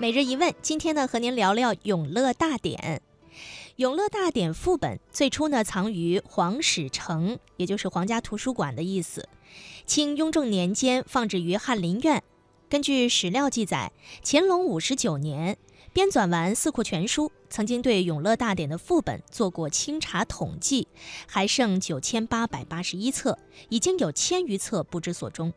[0.00, 2.78] 每日一问，今天呢和您聊聊《永乐大典》。
[3.76, 9.28] 《永乐大典》副本最初呢藏于皇史城，也就是皇家图书馆的意思。
[9.86, 12.22] 清雍正年间放置于翰林院。
[12.68, 13.90] 根据史料记载，
[14.22, 15.58] 乾隆五十九年
[15.92, 20.86] 编纂完《四库全书》，曾经对《永乐大典》的副本做过清查统计，
[21.26, 23.36] 还剩九千八百八十一册，
[23.68, 25.52] 已经有千余册不知所终。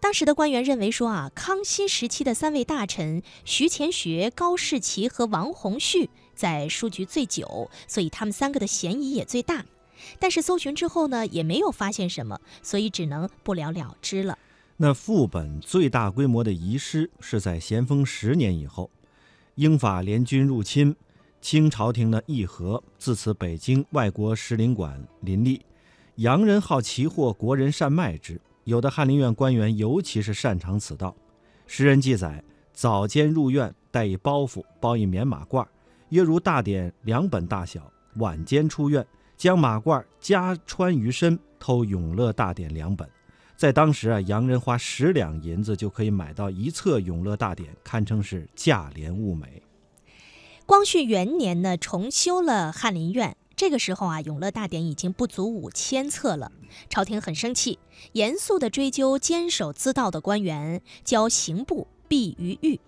[0.00, 9.64] 当时的官员认为说啊，康熙时期的三位大臣徐乾学、高士奇和王洪绪在书局最久，所以他们三个的嫌疑也最大。
[10.20, 14.38] 但是搜寻之后呢，也没有发现什么，所以只能不了了之了。
[14.76, 18.88] 那副本最大规模的遗失是在咸丰十年以后，
[19.56, 20.94] 英法联军入侵，
[21.40, 25.62] 清朝廷呢议和，自此北京外国使领馆林立，
[26.14, 28.40] 洋人好奇货，国人善卖之。
[28.68, 31.16] 有的翰林院官员尤其是擅长此道。
[31.66, 35.66] 诗人记载：早间入院，带一包袱，包一棉马褂，
[36.10, 37.80] 约如大典两本大小；
[38.16, 39.06] 晚间出院，
[39.38, 43.08] 将马褂加穿于身，偷永乐大典两本。
[43.56, 49.62] 在当时啊，洋人花十两银子就可以买到一册《永乐大典》，堪称是价廉物美。
[50.66, 53.34] 光绪元年呢，重修了翰林院。
[53.58, 56.52] 这个时候啊，《永乐大典》已经不足五千册了。
[56.88, 57.80] 朝廷很生气，
[58.12, 62.78] 严肃地追究监守自盗的官员，交刑部毙于狱。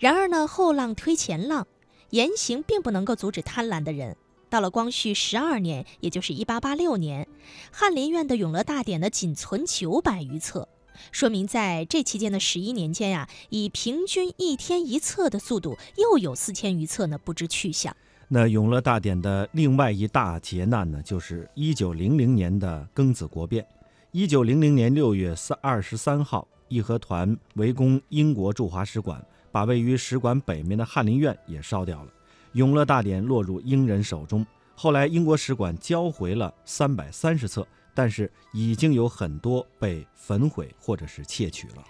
[0.00, 1.68] 然而呢，后浪推前浪，
[2.10, 4.16] 严刑并不能够阻止贪婪的人。
[4.48, 7.28] 到了光绪十二年，也就是一八八六年，
[7.70, 10.68] 翰林院的《永乐大典》呢仅存九百余册，
[11.12, 17.96] 说明在这期间的十一年间呀，以平均一天一册的速度，又有四千余册呢不知去向。
[18.32, 23.66] 那《永乐大典》的另外一大劫难呢，就是一九零零年的庚子国变。
[24.12, 29.20] 一九零零年六月三二十三号，义和团围攻英国驻华使馆，
[29.50, 32.08] 把位于使馆北面的翰林院也烧掉了。
[32.52, 34.46] 《永乐大典》落入英人手中，
[34.76, 41.84] 后来英国使馆交回了三百三十册，但是已经有很多被焚毁或者是窃取了。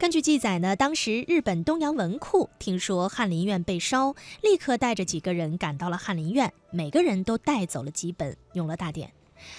[0.00, 9.08] 根据记载呢，当时日本东洋文库听说翰林院被烧，立刻带着几个人赶到了翰林院，每个人都带走了几本《永乐大典》。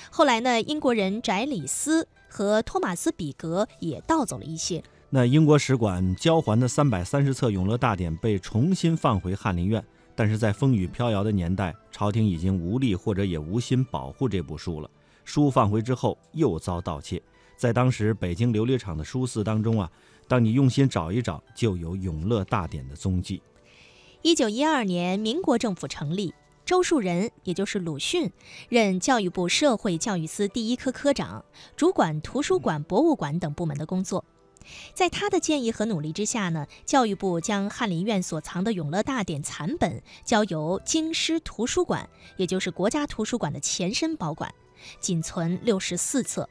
[0.10, 4.84] 后来呢，英国人翟里斯和托马斯比格也盗走了一些。
[5.12, 9.86] 那英国使馆交还的三百三十册《永乐大典》被重新放回翰林院。
[10.16, 14.90] 但是在风雨飘摇的年代，朝廷已经无力或者也无心保护这部书了。
[15.24, 17.22] 书放回之后又遭盗窃，
[17.56, 19.90] 在当时北京琉璃厂的书肆当中啊，
[20.28, 23.42] 当你用心找一找，就有《永乐大典》的踪迹。
[24.22, 26.34] 一九一二年，民国政府成立，
[26.66, 28.32] 周树人也就是鲁迅
[28.70, 31.44] 任教育部社会教育司第一科科长，
[31.76, 34.24] 主管图书馆、博物馆等部门的工作。
[34.94, 42.08] 在他的建议和努力之下呢，教育部将翰林院所藏的《永乐大典》残本交由京师图书馆，
[42.38, 44.54] 也就是国家图书馆的前身保管，
[45.00, 46.50] 仅存六十四册，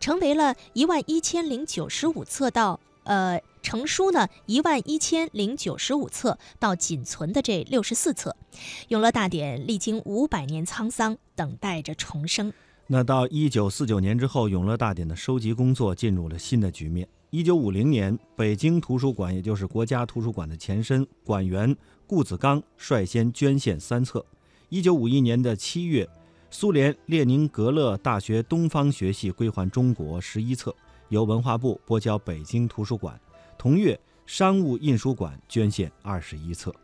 [0.00, 8.34] 成为了一万一千零九十五册到呃成书呢一万一千零九十五册到仅存的这六十四册，
[8.88, 12.52] 《永乐大典》历经五百年沧桑，等待着重生。
[12.86, 17.06] 那到一九四九年之后，《永乐大典》的收集工作进入了新的局面。
[17.28, 21.76] 一九五零年，北京图书馆，也就是国家图书馆的前身，馆员
[22.06, 24.24] 顾子刚率先捐献三册。
[24.70, 26.08] 一九五一年的七月，
[26.50, 30.74] 苏联列宁格勒大学东方学系归还中国十一册，
[31.10, 33.20] 由文化部拨交北京图书馆。
[33.58, 36.74] 同月，商务印书馆捐献二十一册。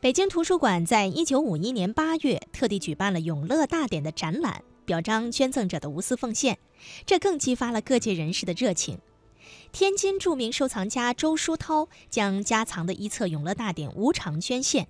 [0.00, 6.58] 北京图书馆在一九五一年八月特地举办了《永乐大典》的展览，表彰捐赠者的无私奉献，
[7.06, 8.98] 这更激发了各界人士的热情。
[9.70, 14.88] 天津著名收藏家周书涛将家藏的一册《永乐大典》无偿捐献，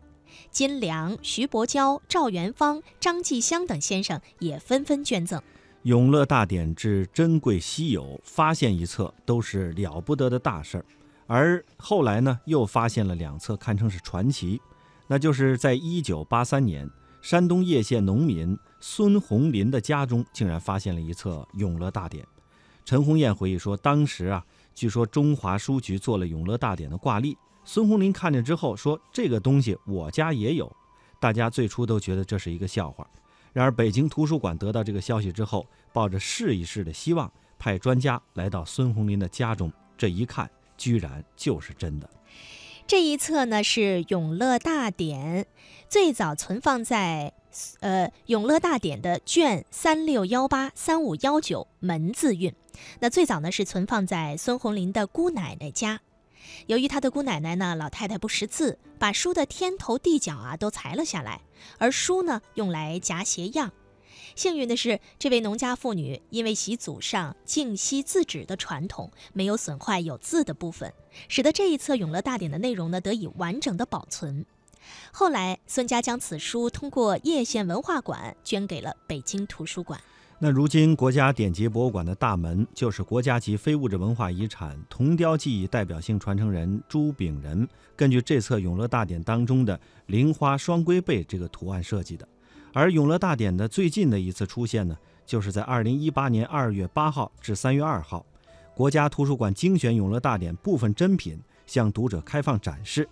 [0.51, 5.39] 金良、徐伯交、赵元芳、张继香等先生也纷纷捐赠。
[5.83, 10.85] 《永乐大典》之珍贵稀有，发现一册都是了不得的大事儿。
[11.27, 14.61] 而后来呢，又发现了两册，堪称是传奇。
[15.07, 16.89] 那就是在一九八三年，
[17.21, 22.25] 山东叶县农民孙红林的家中，竟然发现了一册《永乐大典》。
[22.85, 24.45] 陈红艳回忆说，当时啊。
[24.75, 30.71] 据说中华书局做了《永乐大典》的挂历，孙红林看见之后说：“这个东西我家也有。”
[31.21, 33.07] 大家最初都觉得这是一个笑话。
[33.53, 42.09] 然而北京图书馆得到这个消息之后，抱着试一试的希望，派专家来到孙红林的家中，这一看，居然就是真的。
[42.87, 45.45] 这一册呢是《永乐大典》，
[45.89, 47.33] 最早存放在
[47.81, 52.53] 呃《永乐大典》的卷三六幺八三五幺九门字韵。
[52.99, 56.01] 那最早呢是存放在孙红林的姑奶奶家，
[56.67, 61.41] 由于他的姑奶奶呢，老太太不识字，把书的天头地脚啊都裁了下来，
[61.79, 63.73] 而书呢用来夹鞋样。
[64.35, 70.93] 幸运的是，这位农家妇女因为习祖上敬惜字纸的传统，没有损坏有字的部分，
[71.29, 74.47] 使得这一册《永乐大典》的内容呢得以完整的保存。
[75.13, 80.01] 后来，孙家将此书通过叶县文化馆捐给了北京图书馆。
[80.45, 92.27] 那如今国家典籍博物馆的大门就是国家级非物质文化遗产铜雕技艺代表性传承人朱炳仁根据这册《永乐大典》当中的菱花双龟背这个图案设计的。
[92.73, 98.27] 而《永乐大典》的最近的一次出现呢，就是在二零一八年二月八号至三月二号，
[98.75, 103.09] 国家图书馆精选《永乐大典》部分珍品向读者开放展示。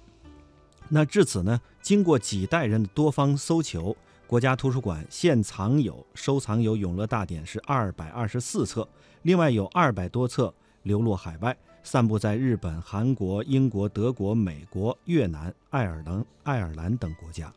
[0.88, 3.96] 那至此呢，经过几代人的多方搜求。
[4.30, 8.88] 国家图书馆现藏有收藏有《永乐大典》是二百二十四册，
[9.22, 10.54] 另外有二百多册
[10.84, 17.52] 流落海外，散布在日本、韩国、英国、德国、美国、越南、爱尔兰、爱尔兰等国家。